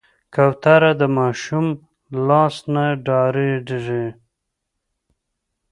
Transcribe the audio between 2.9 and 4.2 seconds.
ډارېږي.